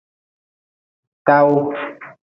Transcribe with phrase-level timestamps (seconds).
[1.25, 1.57] Tawu.